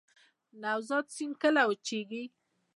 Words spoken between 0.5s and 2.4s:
نوزاد سیند کله وچیږي؟